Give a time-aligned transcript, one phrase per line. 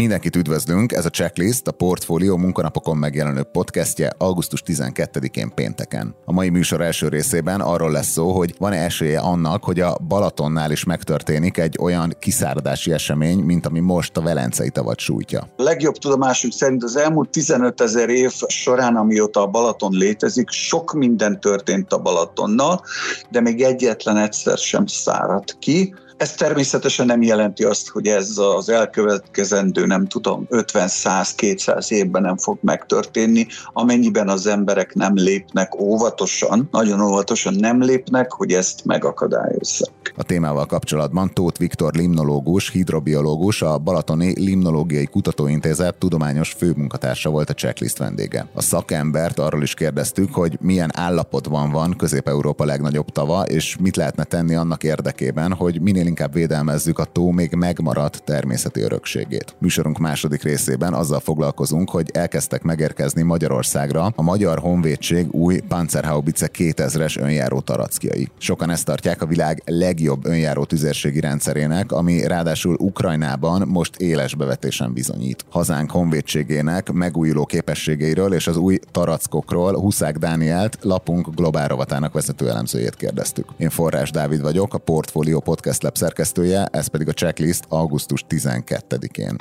[0.00, 6.14] Mindenkit üdvözlünk, ez a Checklist, a Portfolio munkanapokon megjelenő podcastje augusztus 12-én pénteken.
[6.24, 10.70] A mai műsor első részében arról lesz szó, hogy van-e esélye annak, hogy a Balatonnál
[10.70, 15.40] is megtörténik egy olyan kiszáradási esemény, mint ami most a Velencei tavat sújtja.
[15.56, 20.92] A legjobb tudomásunk szerint az elmúlt 15 ezer év során, amióta a Balaton létezik, sok
[20.92, 22.84] minden történt a Balatonnal,
[23.30, 28.68] de még egyetlen egyszer sem száradt ki ez természetesen nem jelenti azt, hogy ez az
[28.68, 37.00] elkövetkezendő, nem tudom, 50-100-200 évben nem fog megtörténni, amennyiben az emberek nem lépnek óvatosan, nagyon
[37.00, 39.99] óvatosan nem lépnek, hogy ezt megakadályozzák.
[40.20, 47.54] A témával kapcsolatban Tóth Viktor limnológus, hidrobiológus, a Balatoni Limnológiai Kutatóintézet tudományos főmunkatársa volt a
[47.54, 48.46] checklist vendége.
[48.54, 54.24] A szakembert arról is kérdeztük, hogy milyen állapotban van Közép-Európa legnagyobb tava, és mit lehetne
[54.24, 59.54] tenni annak érdekében, hogy minél inkább védelmezzük a tó még megmaradt természeti örökségét.
[59.58, 67.20] Műsorunk második részében azzal foglalkozunk, hogy elkezdtek megérkezni Magyarországra a Magyar Honvédség új Panzerhaubitze 2000-es
[67.20, 68.28] önjáró tarackiai.
[68.38, 74.92] Sokan ezt tartják a világ legjobb önjáró tüzérségi rendszerének, ami ráadásul Ukrajnában most éles bevetésen
[74.92, 75.44] bizonyít.
[75.50, 82.96] Hazánk honvédségének megújuló képességeiről és az új tarackokról Huszák Dánielt, lapunk globál rovatának vezető elemzőjét
[82.96, 83.46] kérdeztük.
[83.56, 89.36] Én Forrás Dávid vagyok, a Portfolio Podcast Lab szerkesztője, ez pedig a checklist augusztus 12-én.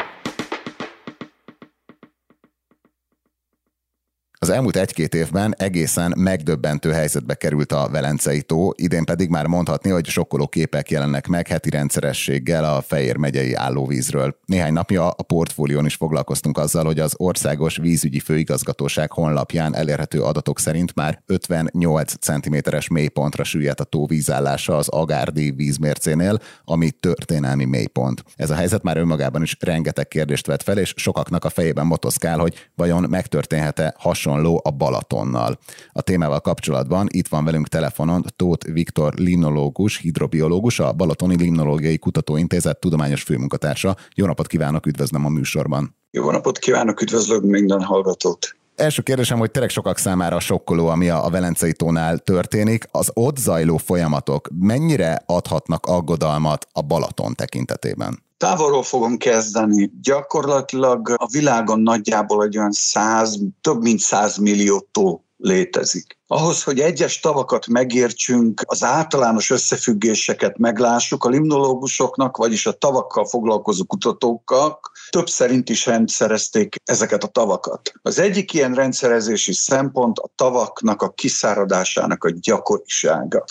[4.42, 9.90] Az elmúlt egy-két évben egészen megdöbbentő helyzetbe került a Velencei tó, idén pedig már mondhatni,
[9.90, 14.38] hogy sokkoló képek jelennek meg heti rendszerességgel a Fejér megyei állóvízről.
[14.46, 20.60] Néhány napja a portfólión is foglalkoztunk azzal, hogy az Országos Vízügyi Főigazgatóság honlapján elérhető adatok
[20.60, 28.24] szerint már 58 cm-es mélypontra süllyedt a tó vízállása az Agárdi vízmércénél, ami történelmi mélypont.
[28.36, 32.38] Ez a helyzet már önmagában is rengeteg kérdést vet fel, és sokaknak a fejében motoszkál,
[32.38, 35.58] hogy vajon megtörténhet-e hasonló hasonló a Balatonnal.
[35.92, 42.80] A témával kapcsolatban itt van velünk telefonon Tóth Viktor limnológus, hidrobiológus, a Balatoni Limnológiai Kutatóintézet
[42.80, 43.96] tudományos főmunkatársa.
[44.16, 45.96] Jó napot kívánok, üdvözlöm a műsorban.
[46.12, 51.28] Jó napot kívánok, üdvözlök minden hallgatót első kérdésem, hogy tényleg sokak számára sokkoló, ami a,
[51.32, 52.88] Velencei tónál történik.
[52.92, 58.24] Az ott zajló folyamatok mennyire adhatnak aggodalmat a Balaton tekintetében?
[58.40, 59.92] Távolról fogom kezdeni.
[60.02, 66.18] Gyakorlatilag a világon nagyjából egy olyan 100, több mint 100 millió tó létezik.
[66.28, 73.84] Ahhoz, hogy egyes tavakat megértsünk, az általános összefüggéseket meglássuk, a limnológusoknak, vagyis a tavakkal foglalkozó
[73.84, 77.92] kutatókkal több szerint is rendszerezték ezeket a tavakat.
[78.02, 83.44] Az egyik ilyen rendszerezési szempont a tavaknak a kiszáradásának a gyakorisága.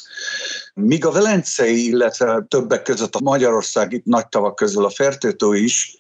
[0.74, 5.96] Míg a Velencei, illetve többek között a Magyarországi nagy tavak közül a Fertőtó is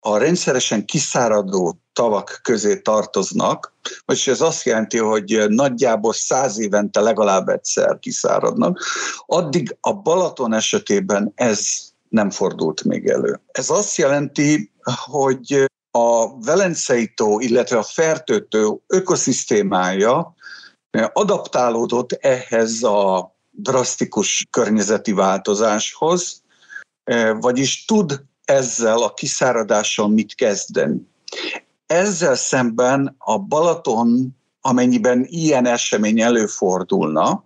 [0.00, 3.72] a rendszeresen kiszáradó tavak közé tartoznak,
[4.04, 8.84] vagyis ez azt jelenti, hogy nagyjából száz évente legalább egyszer kiszáradnak.
[9.26, 13.40] Addig a Balaton esetében ez nem fordult még elő.
[13.52, 14.72] Ez azt jelenti,
[15.04, 20.34] hogy a Velencei tó, illetve a Fertőtő ökoszisztémája
[21.12, 26.42] adaptálódott ehhez a drasztikus környezeti változáshoz,
[27.40, 31.08] vagyis tud ezzel a kiszáradással mit kezdeni.
[31.86, 37.44] Ezzel szemben a Balaton, amennyiben ilyen esemény előfordulna,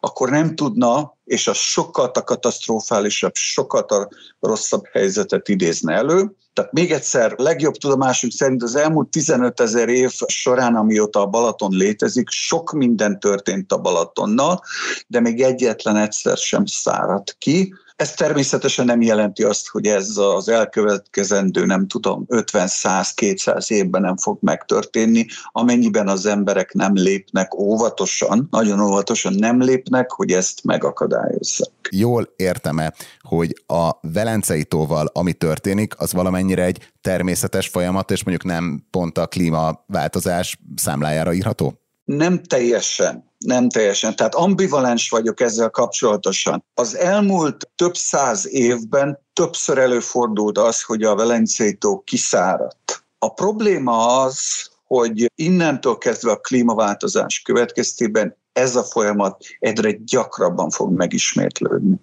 [0.00, 4.08] akkor nem tudna, és az sokkal a katasztrofálisabb, sokkal a
[4.40, 6.30] rosszabb helyzetet idézne elő.
[6.52, 11.76] Tehát még egyszer, legjobb tudomásunk szerint az elmúlt 15 ezer év során, amióta a Balaton
[11.76, 14.60] létezik, sok minden történt a Balatonnal,
[15.06, 17.74] de még egyetlen egyszer sem száradt ki.
[17.96, 24.38] Ez természetesen nem jelenti azt, hogy ez az elkövetkezendő, nem tudom, 50-100-200 évben nem fog
[24.40, 31.70] megtörténni, amennyiben az emberek nem lépnek óvatosan, nagyon óvatosan nem lépnek, hogy ezt megakadályozzák.
[31.90, 38.52] Jól értem-e, hogy a Velencei tóval, ami történik, az valamennyire egy természetes folyamat, és mondjuk
[38.52, 41.78] nem pont a klímaváltozás számlájára írható?
[42.04, 44.16] Nem teljesen nem teljesen.
[44.16, 46.64] Tehát ambivalens vagyok ezzel kapcsolatosan.
[46.74, 53.04] Az elmúlt több száz évben többször előfordult az, hogy a Velencei tó kiszáradt.
[53.18, 60.92] A probléma az, hogy innentől kezdve a klímaváltozás következtében ez a folyamat egyre gyakrabban fog
[60.92, 62.00] megismétlődni.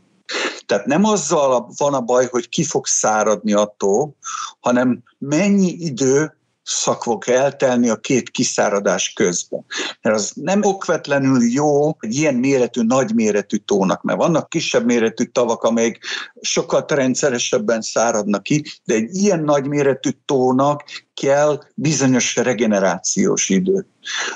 [0.66, 4.16] Tehát nem azzal van a baj, hogy ki fog száradni attól,
[4.60, 6.41] hanem mennyi idő
[6.71, 9.65] szakvok eltelni a két kiszáradás közben.
[10.01, 15.23] Mert az nem okvetlenül jó egy ilyen méretű, nagy méretű tónak, mert vannak kisebb méretű
[15.23, 16.00] tavak, amelyek
[16.41, 20.83] sokkal rendszeresebben száradnak ki, de egy ilyen nagy méretű tónak
[21.21, 23.85] kell bizonyos regenerációs idő.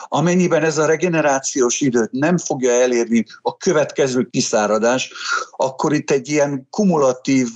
[0.08, 5.14] Amennyiben ez a regenerációs időt nem fogja elérni a következő kiszáradás,
[5.52, 7.48] akkor itt egy ilyen kumulatív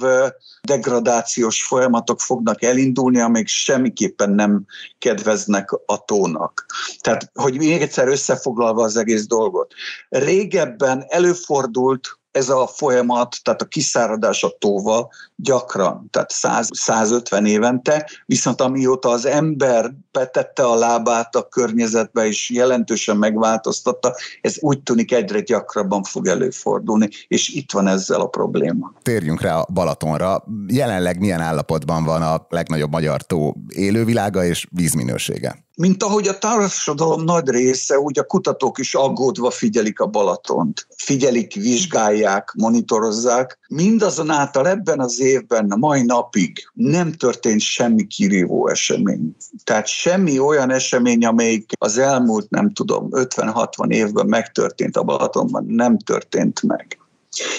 [0.62, 4.66] degradációs folyamatok fognak elindulni, amik semmiképpen nem
[4.98, 6.66] kedveznek a tónak.
[7.02, 9.74] Tehát, hogy még egyszer összefoglalva az egész dolgot.
[10.10, 18.10] Régebben előfordult, ez a folyamat, tehát a kiszáradás a tóval gyakran, tehát 100, 150 évente,
[18.26, 25.12] viszont amióta az ember betette a lábát a környezetbe és jelentősen megváltoztatta, ez úgy tűnik
[25.12, 28.94] egyre gyakrabban fog előfordulni, és itt van ezzel a probléma.
[29.02, 30.44] Térjünk rá a Balatonra.
[30.68, 35.68] Jelenleg milyen állapotban van a legnagyobb magyar tó élővilága és vízminősége?
[35.80, 40.88] Mint ahogy a társadalom nagy része, úgy a kutatók is aggódva figyelik a Balatont.
[40.96, 43.60] Figyelik, vizsgálják, monitorozzák.
[43.70, 49.36] Mindazonáltal ebben az évben, a mai napig nem történt semmi kirívó esemény.
[49.64, 55.98] Tehát semmi olyan esemény, amelyik az elmúlt, nem tudom, 50-60 évben megtörtént a Balatonban, nem
[55.98, 56.99] történt meg.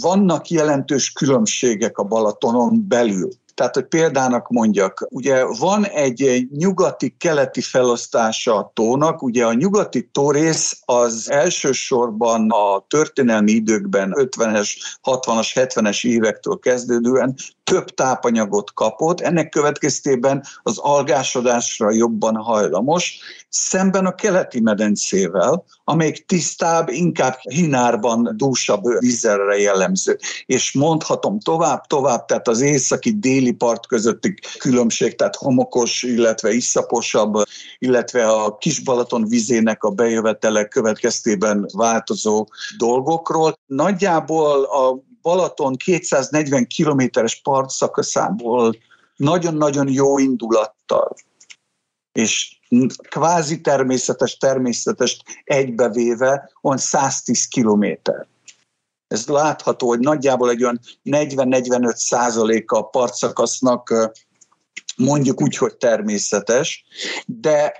[0.00, 3.28] Vannak jelentős különbségek a Balatonon belül.
[3.56, 10.80] Tehát, hogy példának mondjak, ugye van egy nyugati-keleti felosztása a tónak, ugye a nyugati tórész
[10.84, 17.34] az elsősorban a történelmi időkben 50-es, 60-as, 70-es évektől kezdődően
[17.70, 23.18] több tápanyagot kapott, ennek következtében az algásodásra jobban hajlamos,
[23.48, 30.18] szemben a keleti medencével, amelyik tisztább, inkább hinárban dúsabb vízerre jellemző.
[30.46, 37.34] És mondhatom tovább, tovább, tehát az északi-déli part közötti különbség, tehát homokos, illetve iszaposabb,
[37.78, 42.46] illetve a Kisbalaton vizének a bejövetele következtében változó
[42.78, 43.58] dolgokról.
[43.66, 48.76] Nagyjából a Balaton 240 kilométeres partszakaszából
[49.16, 51.14] nagyon-nagyon jó indulattal
[52.12, 52.58] és
[53.08, 58.26] kvázi természetes, természetes egybevéve on 110 kilométer.
[59.06, 64.12] Ez látható, hogy nagyjából egy olyan 40-45 százaléka a partszakasznak
[64.96, 66.84] mondjuk úgy, hogy természetes,
[67.26, 67.72] de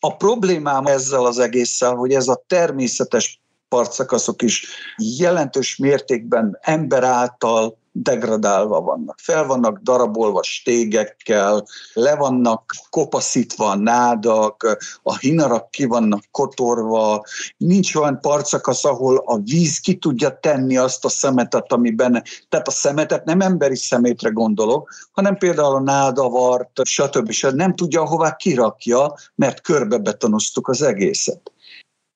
[0.00, 3.39] a problémám ezzel az egésszel, hogy ez a természetes
[3.70, 9.18] partszakaszok is jelentős mértékben ember által degradálva vannak.
[9.22, 17.24] Fel vannak darabolva stégekkel, le vannak kopaszítva a nádak, a hinarak ki vannak kotorva,
[17.56, 22.22] nincs olyan partszakasz, ahol a víz ki tudja tenni azt a szemetet, ami benne.
[22.48, 27.32] Tehát a szemetet nem emberi szemétre gondolok, hanem például a nádavart, stb.
[27.54, 31.52] Nem tudja, hová kirakja, mert körbebetonoztuk az egészet.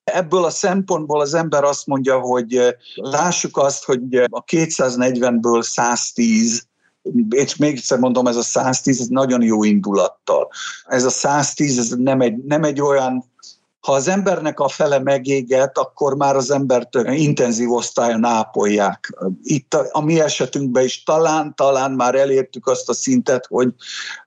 [0.05, 6.67] Ebből a szempontból az ember azt mondja, hogy lássuk azt, hogy a 240-ből 110
[7.29, 10.49] és még egyszer mondom, ez a 110 ez nagyon jó indulattal.
[10.87, 13.25] Ez a 110 ez nem egy, nem egy olyan
[13.85, 19.13] ha az embernek a fele megéget, akkor már az embert intenzív osztályon ápolják.
[19.43, 23.69] Itt a, a mi esetünkben is talán, talán már elértük azt a szintet, hogy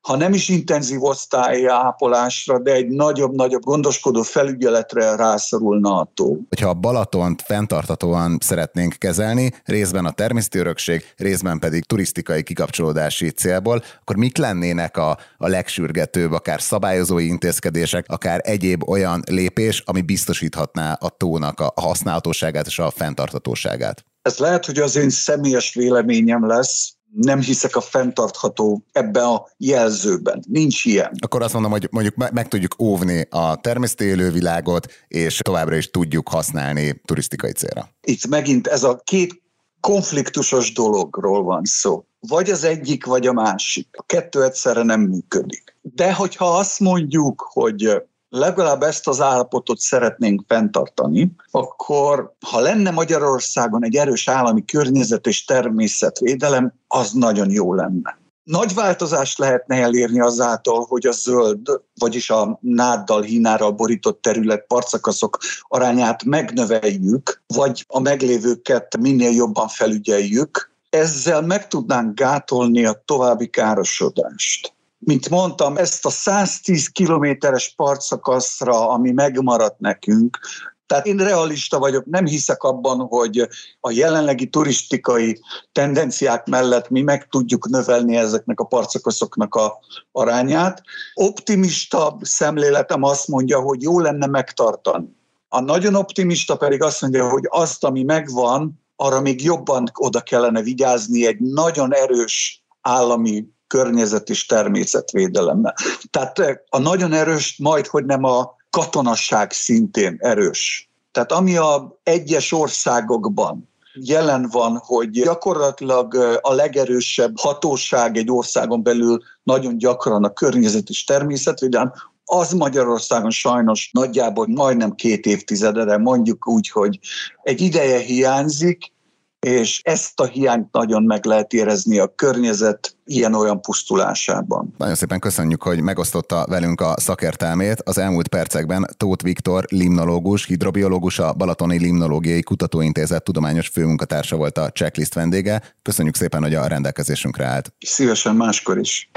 [0.02, 6.38] ha nem is intenzív osztály ápolásra, de egy nagyobb-nagyobb gondoskodó felügyeletre rászorulna a tó.
[6.50, 13.84] Hogyha a Balatont fenntartatóan szeretnénk kezelni, részben a természeti örökség, részben pedig turisztikai kikapcsolódási célból,
[14.02, 20.94] akkor mik lennének a, a legsürgetőbb, akár szabályozói intézkedések, akár egyéb olyan lépés, ami biztosíthatná
[20.94, 24.06] a tónak a használhatóságát és a fenntartatóságát?
[24.22, 30.44] Ez lehet, hogy az én személyes véleményem lesz, nem hiszek a fenntartható ebbe a jelzőben.
[30.48, 31.12] Nincs ilyen.
[31.20, 36.30] Akkor azt mondom, hogy mondjuk meg tudjuk óvni a természeti élővilágot, és továbbra is tudjuk
[36.30, 37.90] használni turisztikai célra.
[38.02, 39.42] Itt megint ez a két
[39.80, 42.06] konfliktusos dologról van szó.
[42.20, 43.88] Vagy az egyik, vagy a másik.
[43.92, 45.78] A kettő egyszerre nem működik.
[45.82, 53.84] De hogyha azt mondjuk, hogy legalább ezt az állapotot szeretnénk fenntartani, akkor ha lenne Magyarországon
[53.84, 58.18] egy erős állami környezet és természetvédelem, az nagyon jó lenne.
[58.44, 65.38] Nagy változást lehetne elérni azáltal, hogy a zöld, vagyis a náddal, hínárral borított terület parcakaszok
[65.62, 70.72] arányát megnöveljük, vagy a meglévőket minél jobban felügyeljük.
[70.90, 79.12] Ezzel meg tudnánk gátolni a további károsodást mint mondtam, ezt a 110 kilométeres partszakaszra, ami
[79.12, 80.40] megmaradt nekünk,
[80.88, 83.48] tehát én realista vagyok, nem hiszek abban, hogy
[83.80, 85.40] a jelenlegi turistikai
[85.72, 89.80] tendenciák mellett mi meg tudjuk növelni ezeknek a partszakaszoknak a
[90.12, 90.82] arányát.
[91.14, 95.16] Optimista szemléletem azt mondja, hogy jó lenne megtartani.
[95.50, 100.62] A nagyon optimista pedig azt mondja, hogy azt, ami megvan, arra még jobban oda kellene
[100.62, 105.76] vigyázni egy nagyon erős állami környezet és természetvédelemmel.
[106.10, 110.90] Tehát eh, a nagyon erős, majd hogy nem a katonasság szintén erős.
[111.12, 118.84] Tehát ami a egyes országokban jelen van, hogy gyakorlatilag eh, a legerősebb hatóság egy országon
[118.84, 121.92] belül nagyon gyakran a környezet és természetvédelem,
[122.30, 127.00] az Magyarországon sajnos nagyjából majdnem két évtizedre, mondjuk úgy, hogy
[127.44, 128.92] egy ideje hiányzik,
[129.40, 134.74] és ezt a hiányt nagyon meg lehet érezni a környezet ilyen-olyan pusztulásában.
[134.78, 137.82] Nagyon szépen köszönjük, hogy megosztotta velünk a szakértelmét.
[137.82, 144.70] Az elmúlt percekben Tóth Viktor, limnológus, hidrobiológus, a Balatoni Limnológiai Kutatóintézet tudományos főmunkatársa volt a
[144.70, 145.62] checklist vendége.
[145.82, 147.74] Köszönjük szépen, hogy a rendelkezésünkre állt.
[147.80, 149.10] Szívesen máskor is.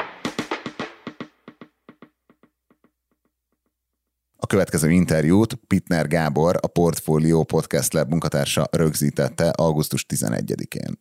[4.43, 10.99] A következő interjút Pitner Gábor, a Portfolio Podcast Lab munkatársa rögzítette augusztus 11-én.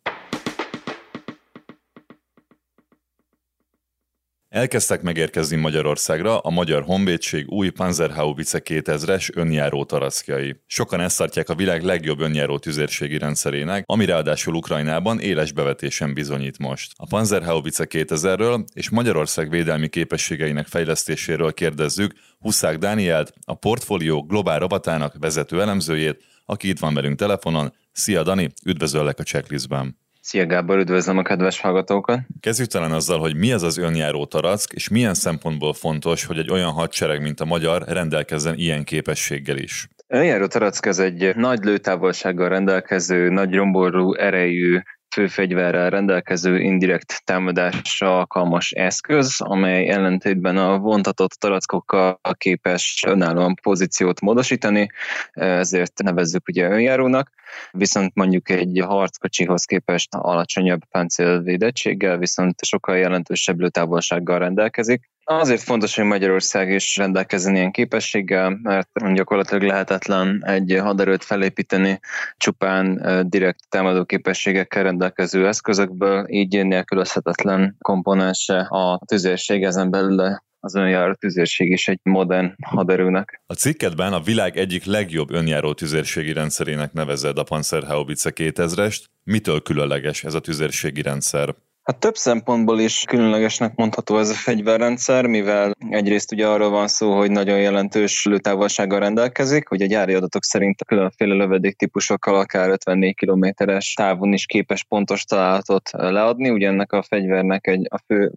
[4.50, 10.56] Elkezdtek megérkezni Magyarországra a Magyar Honvédség új Panzerhaubitze 2000-es önjáró tarackjai.
[10.66, 16.58] Sokan ezt tartják a világ legjobb önjáró tüzérségi rendszerének, ami ráadásul Ukrajnában éles bevetésen bizonyít
[16.58, 16.92] most.
[16.96, 25.14] A Panzerhaubitze 2000-ről és Magyarország védelmi képességeinek fejlesztéséről kérdezzük Huszák Dánielt, a portfólió globál robotának
[25.18, 27.72] vezető elemzőjét, aki itt van velünk telefonon.
[27.92, 29.98] Szia Dani, üdvözöllek a checklistben!
[30.22, 32.20] Szia Gábor, üdvözlöm a kedves hallgatókat!
[32.40, 36.50] Kezdjük talán azzal, hogy mi az az önjáró tarack, és milyen szempontból fontos, hogy egy
[36.50, 39.88] olyan hadsereg, mint a magyar rendelkezzen ilyen képességgel is.
[40.06, 48.70] Önjáró tarack az egy nagy lőtávolsággal rendelkező, nagy romború erejű főfegyverrel rendelkező indirekt támadásra alkalmas
[48.70, 54.86] eszköz, amely ellentétben a vontatott tarackokkal képes önállóan pozíciót módosítani,
[55.32, 57.30] ezért nevezzük ugye önjárónak,
[57.70, 65.10] viszont mondjuk egy harckocsihoz képest alacsonyabb páncélvédettséggel, viszont sokkal jelentősebb lőtávolsággal rendelkezik.
[65.32, 72.00] Azért fontos, hogy Magyarország is rendelkezzen ilyen képességgel, mert gyakorlatilag lehetetlen egy haderőt felépíteni
[72.36, 81.12] csupán direkt támadó képességekkel rendelkező eszközökből, így nélkülözhetetlen komponense a tüzérség, ezen belül az önjáró
[81.14, 83.42] tüzérség is egy modern haderőnek.
[83.46, 89.04] A cikkedben a világ egyik legjobb önjáró tüzérségi rendszerének nevezed a Panzerhaubitze 2000-est.
[89.24, 91.54] Mitől különleges ez a tüzérségi rendszer?
[91.90, 97.16] Hát több szempontból is különlegesnek mondható ez a fegyverrendszer, mivel egyrészt ugye arról van szó,
[97.16, 103.14] hogy nagyon jelentős lőtávolsággal rendelkezik, hogy a gyári adatok szerint különféle lövedék típusokkal akár 54
[103.14, 106.50] kilométeres távon is képes pontos találatot leadni.
[106.50, 108.32] Ugye ennek a fegyvernek egy, a fő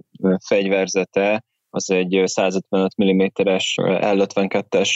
[0.45, 4.89] fegyverzete az egy 155 mm-es L52-es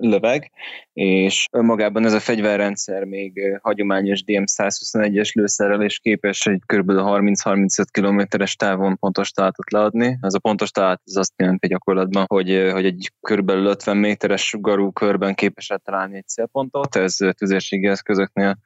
[0.00, 0.50] löveg,
[0.92, 6.90] és önmagában ez a fegyverrendszer még hagyományos DM-121-es lőszerrel képes egy kb.
[6.90, 10.18] 30-35 kilométeres távon pontos találatot leadni.
[10.20, 13.50] Ez a pontos találat az azt jelenti gyakorlatban, hogy, hogy egy kb.
[13.50, 18.58] 50 méteres sugarú körben képes találni egy célpontot, ez tüzérségi eszközöknél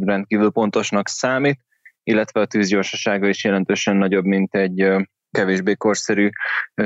[0.00, 1.60] rendkívül pontosnak számít,
[2.02, 4.86] illetve a tűzgyorsasága is jelentősen nagyobb, mint egy
[5.32, 6.28] kevésbé korszerű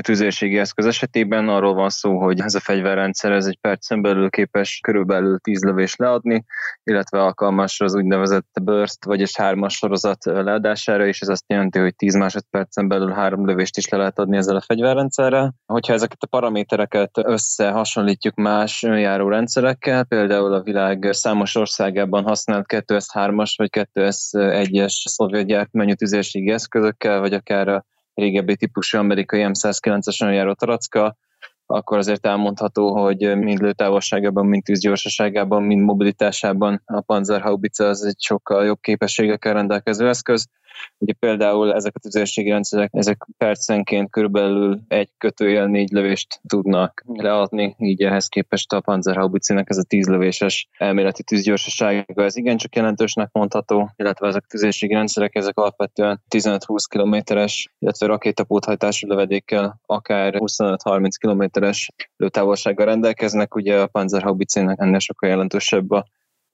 [0.01, 1.49] tüzérségi eszköz esetében.
[1.49, 5.95] Arról van szó, hogy ez a fegyverrendszer ez egy percen belül képes körülbelül 10 lövés
[5.95, 6.45] leadni,
[6.83, 12.15] illetve alkalmas az úgynevezett burst, vagyis hármas sorozat leadására, és ez azt jelenti, hogy 10
[12.15, 15.53] másodpercen belül három lövést is le lehet adni ezzel a fegyverrendszerrel.
[15.65, 23.69] Hogyha ezeket a paramétereket összehasonlítjuk más járórendszerekkel, például a világ számos országában használt 2S3-as vagy
[23.93, 27.85] 2S1-es szovjet gyártmányú tüzérségi eszközökkel, vagy akár a
[28.17, 31.17] régebbi típusú amerikai M109-esen járó taracka,
[31.65, 38.65] akkor azért elmondható, hogy mind lőtávolságában, mind tűzgyorsaságában, mind mobilitásában a Panzerhaubitze az egy sokkal
[38.65, 40.47] jobb képességekkel rendelkező eszköz.
[40.97, 47.75] Ugye például ezek a tüzérségi rendszerek, ezek percenként körülbelül egy kötőjel négy lövést tudnak leadni,
[47.79, 53.91] így ehhez képest a Panzerhaubitzinek ez a tíz lövéses elméleti tűzgyorsasága, ez igencsak jelentősnek mondható,
[53.95, 61.89] illetve ezek a tüzérségi rendszerek, ezek alapvetően 15-20 kilométeres, illetve rakétapóthajtású lövedékkel akár 25-30 kilométeres
[62.17, 66.05] lőtávolsággal rendelkeznek, ugye a Panzerhaubitzinek ennél sokkal jelentősebb a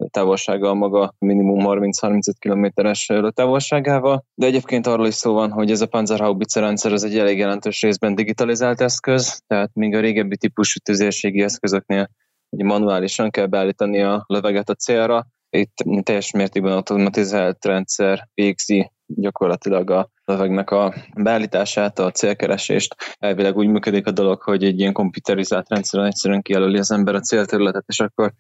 [0.10, 5.82] távolsága a maga minimum 30-35 kilométeres távolságával, de egyébként arról is szó van, hogy ez
[5.82, 10.80] a Panzerhaubitze rendszer az egy elég jelentős részben digitalizált eszköz, tehát míg a régebbi típusú
[10.80, 12.10] tüzérségi eszközöknél
[12.50, 19.90] hogy manuálisan kell beállítani a löveget a célra, itt teljes mértékben automatizált rendszer végzi gyakorlatilag
[19.90, 22.96] a lövegnek a beállítását, a célkeresést.
[23.20, 27.20] Elvileg úgy működik a dolog, hogy egy ilyen komputerizált rendszeren egyszerűen kijelöli az ember a
[27.20, 28.34] célterületet, és akkor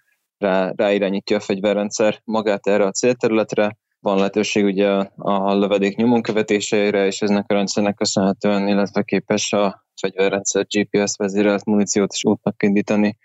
[0.43, 7.05] rá, ráirányítja a fegyverrendszer magát erre a célterületre, van lehetőség ugye a lövedék nyomon követésére,
[7.05, 13.17] és eznek a rendszernek köszönhetően, illetve képes a fegyverrendszer GPS vezérelt muníciót is útnak indítani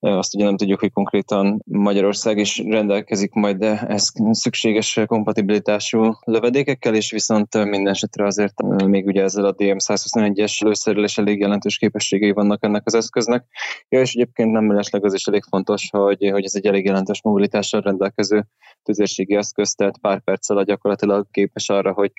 [0.00, 6.94] azt ugye nem tudjuk, hogy konkrétan Magyarország is rendelkezik majd de ez szükséges kompatibilitású lövedékekkel,
[6.94, 12.32] és viszont minden esetre azért még ugye ezzel a DM121-es lőszerrel is elég jelentős képességei
[12.32, 13.44] vannak ennek az eszköznek.
[13.88, 17.22] Ja, és egyébként nem mellesleg az is elég fontos, hogy, hogy ez egy elég jelentős
[17.22, 18.46] mobilitással rendelkező
[18.82, 22.12] tüzérségi eszköz, tehát pár perc alatt gyakorlatilag képes arra, hogy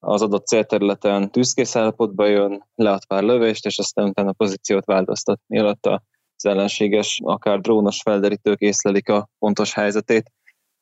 [0.00, 5.40] az adott célterületen tűzkész állapotba jön, lead pár lövést, és aztán utána a pozíciót változtat,
[5.46, 6.02] mielőtt a
[6.38, 10.32] az ellenséges, akár drónos felderítők észlelik a pontos helyzetét,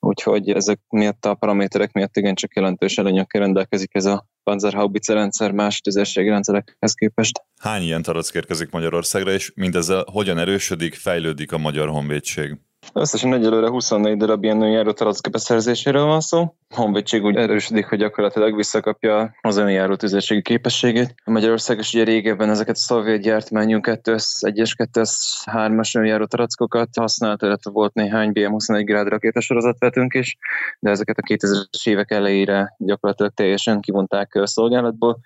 [0.01, 5.81] úgyhogy ezek miatt a paraméterek miatt igencsak jelentős előnyökkel rendelkezik ez a Panzerhaubitze rendszer más
[5.81, 7.43] tüzérségi rendszerekhez képest.
[7.61, 12.57] Hány ilyen tarack érkezik Magyarországra, és mindezzel hogyan erősödik, fejlődik a magyar honvédség?
[12.93, 16.41] Összesen egyelőre 24 darab ilyen önjáró taracka beszerzéséről van szó.
[16.41, 21.15] A honvédség úgy erősödik, hogy gyakorlatilag visszakapja az önjáró tüzérségi képességét.
[21.25, 27.95] Magyarország is ugye régebben ezeket a szovjet gyártmányú 2-1-es, 2-3-as önjáró tarackokat használt, illetve volt
[27.95, 30.37] néhány BM-21 grád rakétasorozatvetünk is,
[30.79, 35.19] de ezeket a 2000-es évek elejére gyakorlatilag teljesen kivonták szolgálatból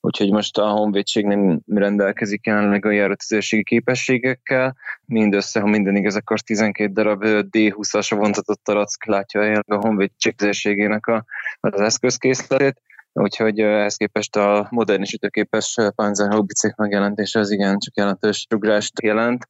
[0.00, 4.76] úgyhogy most a honvédség nem rendelkezik jelenleg a járatüzérségi képességekkel.
[5.04, 11.06] Mindössze, ha minden igaz, akkor 12 darab D20-as vontatott tarack látja el a honvédség tüzérségének
[11.06, 11.24] a,
[11.60, 12.80] az eszközkészletét.
[13.12, 19.48] Úgyhogy ehhez képest a modern és ütőképes Panzerhaubicek megjelentése az igen csak jelentős rugrást jelent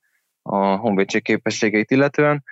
[0.50, 2.44] a honvédség képességeit illetően,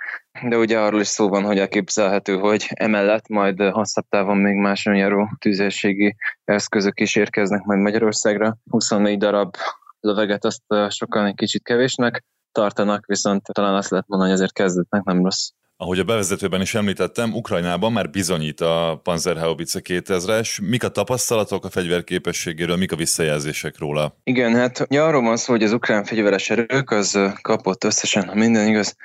[0.49, 4.87] de ugye arról is szó van, hogy elképzelhető, hogy emellett majd hosszabb távon még más
[4.87, 8.57] önjáró tüzérségi eszközök is érkeznek majd Magyarországra.
[8.71, 9.57] 24 darab
[10.01, 15.03] löveget azt sokan egy kicsit kevésnek tartanak, viszont talán azt lehet mondani, hogy ezért kezdetnek
[15.03, 15.51] nem rossz.
[15.81, 20.69] Ahogy a bevezetőben is említettem, Ukrajnában már bizonyít a Panzerhaubitze 2000-es.
[20.69, 24.17] Mik a tapasztalatok a fegyver képességéről, mik a visszajelzések róla?
[24.25, 28.35] Igen, hát ugye arról van szó, hogy az ukrán fegyveres erők az kapott összesen, ha
[28.35, 28.97] minden igaz,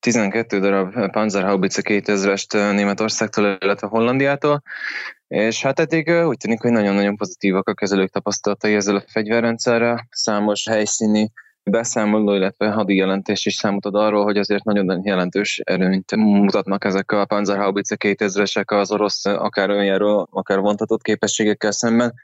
[0.00, 4.62] 12 darab Panzerhaubitze 2000-est Németországtól, illetve Hollandiától,
[5.28, 10.06] és hát eddig úgy tűnik, hogy nagyon-nagyon pozitívak a kezelők tapasztalatai ezzel a fegyverrendszerrel.
[10.10, 11.32] Számos helyszíni
[11.70, 17.12] beszámoló, illetve hadi jelentés is számolt ad arról, hogy azért nagyon jelentős erőnyt mutatnak ezek
[17.12, 22.14] a Panzerhaubitze 2000-esek az orosz akár önjáró, akár vontatott képességekkel szemben.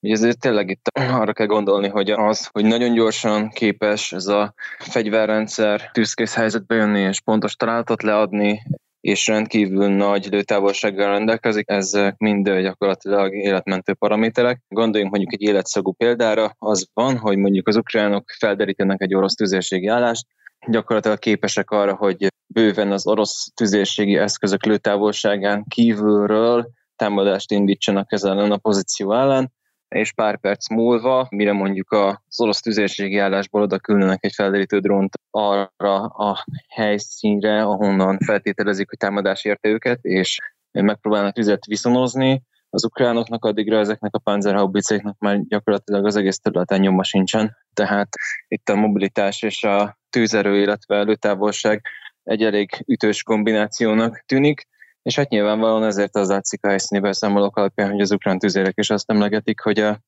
[0.00, 4.54] Ugye ezért tényleg itt arra kell gondolni, hogy az, hogy nagyon gyorsan képes ez a
[4.78, 8.62] fegyverrendszer tűzkész helyzetbe jönni és pontos találatot leadni,
[9.04, 14.60] és rendkívül nagy lőtávolsággal rendelkezik, ezek mind gyakorlatilag életmentő paraméterek.
[14.68, 19.86] Gondoljunk mondjuk egy életszagú példára, az van, hogy mondjuk az ukránok felderítenek egy orosz tüzérségi
[19.86, 20.26] állást,
[20.66, 28.56] gyakorlatilag képesek arra, hogy bőven az orosz tüzérségi eszközök lőtávolságán kívülről támadást indítsanak ezzel a
[28.56, 29.52] pozíció ellen,
[29.88, 35.14] és pár perc múlva, mire mondjuk az orosz tüzérségi állásból oda küldenek egy felderítő drónt
[35.30, 40.38] arra a helyszínre, ahonnan feltételezik, hogy támadás érte őket, és
[40.70, 42.42] megpróbálnak tüzet viszonozni,
[42.74, 48.08] az ukránoknak addigra ezeknek a panzerhaubicéknak már gyakorlatilag az egész területen nyoma sincsen, tehát
[48.48, 51.86] itt a mobilitás és a tűzerő, illetve előtávolság
[52.22, 54.68] egy elég ütős kombinációnak tűnik,
[55.04, 58.90] és hát nyilvánvalóan ezért az látszik a helyszíni beszámolók alapján, hogy az ukrán tüzérek is
[58.90, 59.98] azt emlegetik, hogy a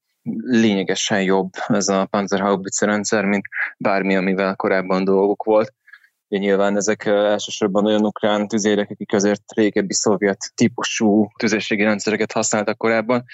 [0.40, 3.44] lényegesen jobb ez a Panzerhaubitze rendszer, mint
[3.78, 5.74] bármi, amivel korábban dolgok volt.
[6.28, 12.76] Ugye nyilván ezek elsősorban olyan ukrán tüzérek, akik azért régebbi szovjet típusú tüzérségi rendszereket használtak
[12.76, 13.24] korábban,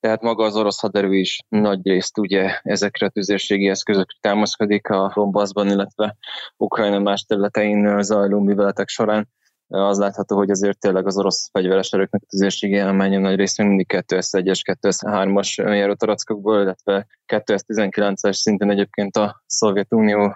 [0.00, 5.12] tehát maga az orosz haderő is nagy részt ugye ezekre a tüzérségi eszközökre támaszkodik a
[5.14, 6.16] Donbassban, illetve
[6.56, 9.28] Ukrajna más területein zajló műveletek során
[9.68, 13.86] az látható, hogy azért tényleg az orosz fegyveres erőknek a tüzérségi állományon nagy részt mindig
[13.88, 20.34] 201-es, 203-as önjáró tarackokból, illetve 219-es szinten egyébként a Szovjetunió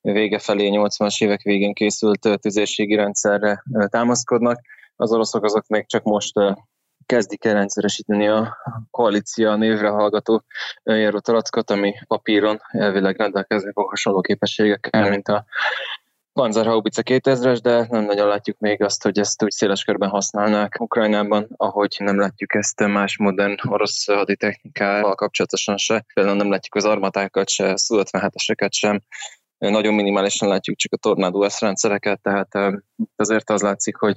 [0.00, 4.60] vége felé, 80-as évek végén készült tüzérségi rendszerre támaszkodnak.
[4.96, 6.32] Az oroszok azok még csak most
[7.06, 8.56] kezdik el rendszeresíteni a
[8.90, 10.44] koalícia névre hallgató
[10.82, 11.20] önjáró
[11.66, 15.44] ami papíron elvileg rendelkezni fog hasonló képességekkel, mint a
[16.38, 21.46] Panzerhaubitze 2000-es, de nem nagyon látjuk még azt, hogy ezt úgy széles körben használnák Ukrajnában,
[21.56, 26.04] ahogy nem látjuk ezt más modern orosz haditechnikával kapcsolatosan se.
[26.14, 29.02] Például nem látjuk az armatákat se, Su 57-eseket sem,
[29.58, 32.48] nagyon minimálisan látjuk csak a Tornado S rendszereket, tehát
[33.16, 34.16] azért az látszik, hogy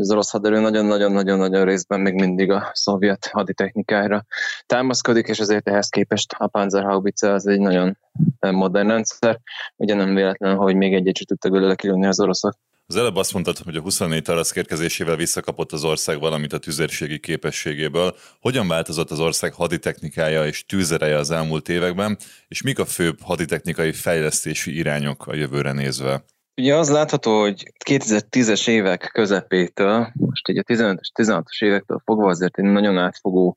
[0.00, 4.24] az orosz haderő nagyon-nagyon-nagyon-nagyon részben még mindig a szovjet haditechnikára
[4.66, 7.98] támaszkodik, és ezért ehhez képest a Panzerhaubitze az egy nagyon
[8.40, 9.40] modern rendszer.
[9.76, 12.54] Ugye nem véletlen, hogy még egyet sem tudtak belőle kilőni az oroszok.
[12.86, 17.20] Az előbb azt mondtad, hogy a 24 tarasz kérkezésével visszakapott az ország valamit a tüzérségi
[17.20, 18.16] képességéből.
[18.40, 23.92] Hogyan változott az ország haditechnikája és tűzereje az elmúlt években, és mik a főbb haditechnikai
[23.92, 26.24] fejlesztési irányok a jövőre nézve?
[26.60, 32.58] Ugye az látható, hogy 2010-es évek közepétől, most ugye a 15-es, 16-os évektől fogva azért
[32.58, 33.56] egy nagyon átfogó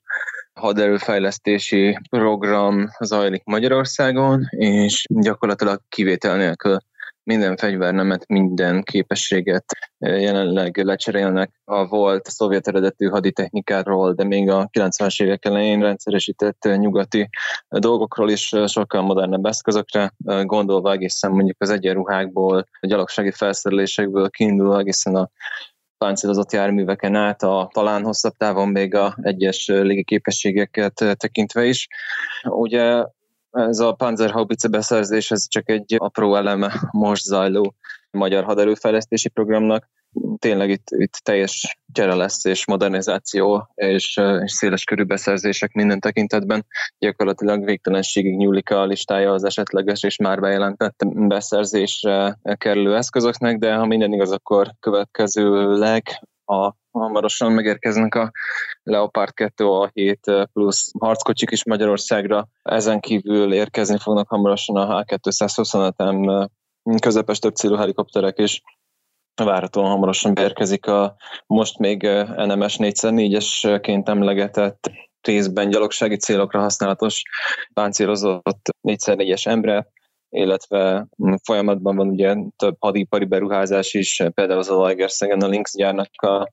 [0.53, 6.77] haderőfejlesztési program zajlik Magyarországon, és gyakorlatilag kivétel nélkül
[7.23, 9.65] minden fegyvernemet, minden képességet
[9.97, 17.29] jelenleg lecserélnek a volt szovjet eredetű haditechnikáról, de még a 90-es évek elején rendszeresített nyugati
[17.67, 25.15] dolgokról is sokkal modernebb eszközökre, gondolva egészen mondjuk az egyenruhákból, a gyalogsági felszerelésekből kiindulva egészen
[25.15, 25.29] a
[25.97, 31.87] páncélozott járműveken át, a talán hosszabb távon még a egyes légiképességeket tekintve is.
[32.43, 33.05] Ugye
[33.53, 37.75] ez a Panzerhaubitze beszerzés, ez csak egy apró eleme most zajló
[38.11, 39.89] magyar haderőfejlesztési programnak.
[40.37, 46.65] Tényleg itt, itt teljes gyere lesz, és modernizáció, és, és széles körű beszerzések minden tekintetben.
[46.97, 53.85] Gyakorlatilag végtelenségig nyúlik a listája az esetleges és már bejelentett beszerzésre kerülő eszközöknek, de ha
[53.85, 56.03] minden igaz, akkor következőleg
[56.45, 58.31] a hamarosan megérkeznek a
[58.83, 62.47] Leopard 2 A7 plusz harckocsik is Magyarországra.
[62.61, 66.47] Ezen kívül érkezni fognak hamarosan a H225M
[66.99, 68.61] közepes több célú helikopterek is.
[69.35, 72.01] Várhatóan hamarosan beérkezik a most még
[72.35, 77.21] NMS 4x4-esként emlegetett részben gyalogsági célokra használatos
[77.73, 79.87] páncélozott 4x4-es Embre,
[80.33, 81.07] illetve
[81.43, 86.51] folyamatban van ugye több hadipari beruházás is, például az a Lagerszegen a Lynx gyárnak a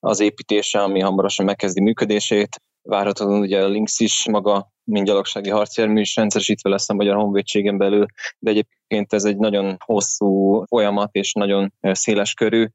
[0.00, 2.60] az építése, ami hamarosan megkezdi működését.
[2.82, 7.78] Várhatóan ugye a Lynx is maga, mint gyalogsági harcjármű is rendszeresítve lesz a Magyar Honvédségen
[7.78, 8.06] belül,
[8.38, 12.66] de egyébként ez egy nagyon hosszú folyamat és nagyon széles körű.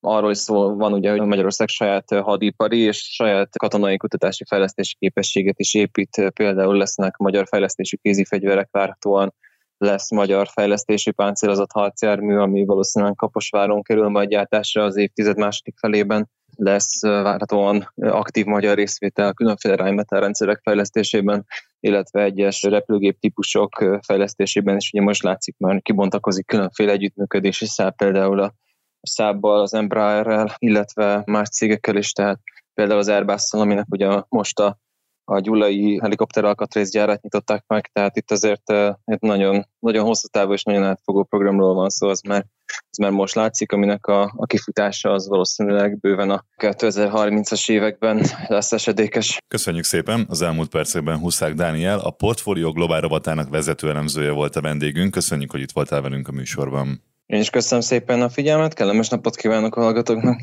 [0.00, 5.58] Arról is szó van ugye, hogy Magyarország saját hadipari és saját katonai kutatási fejlesztési képességet
[5.58, 6.30] is épít.
[6.34, 9.34] Például lesznek magyar fejlesztésű kézifegyverek várhatóan
[9.82, 16.30] lesz magyar fejlesztési páncélozott harcjármű, ami valószínűleg Kaposváron kerül majd gyártásra az évtized második felében.
[16.56, 21.46] Lesz várhatóan aktív magyar részvétel különféle Rheinmetall rendszerek fejlesztésében,
[21.80, 28.40] illetve egyes repülőgép típusok fejlesztésében is ugye most látszik már kibontakozik különféle együttműködési szál, például
[28.40, 28.54] a
[29.02, 32.40] szábbal, az Embraerrel, illetve más cégekkel is, tehát
[32.74, 34.78] például az airbus aminek ugye most a
[35.24, 38.72] a gyulai helikopter alkatrészgyárat nyitották meg, tehát itt azért
[39.04, 42.44] itt nagyon, nagyon hosszú távú és nagyon átfogó programról van szó, az már,
[42.90, 48.72] az már most látszik, aminek a, a kifutása az valószínűleg bőven a 2030-as években lesz
[48.72, 49.38] esedékes.
[49.48, 50.26] Köszönjük szépen!
[50.28, 55.10] Az elmúlt percekben Huszák Dániel, a Portfolio Globál rovatának vezető elemzője volt a vendégünk.
[55.10, 57.02] Köszönjük, hogy itt voltál velünk a műsorban.
[57.26, 60.40] Én is köszönöm szépen a figyelmet, kellemes napot kívánok a hallgatóknak!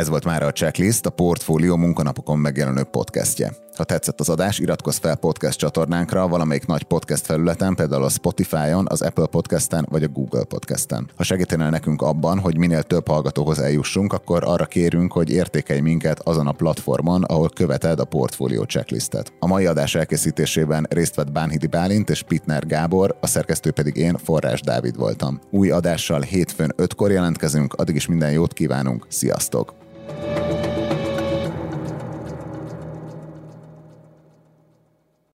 [0.00, 3.52] Ez volt már a Checklist, a Portfólió munkanapokon megjelenő podcastje.
[3.76, 8.86] Ha tetszett az adás, iratkozz fel podcast csatornánkra valamelyik nagy podcast felületen, például a Spotify-on,
[8.88, 11.10] az Apple Podcast-en vagy a Google Podcast-en.
[11.16, 16.20] Ha segítenél nekünk abban, hogy minél több hallgatóhoz eljussunk, akkor arra kérünk, hogy értékelj minket
[16.20, 19.32] azon a platformon, ahol követed a Portfólió Checklistet.
[19.38, 24.16] A mai adás elkészítésében részt vett Bánhidi Bálint és Pitner Gábor, a szerkesztő pedig én,
[24.24, 25.40] Forrás Dávid voltam.
[25.50, 29.80] Új adással hétfőn 5-kor jelentkezünk, addig is minden jót kívánunk, sziasztok!
[30.18, 30.69] Thank you.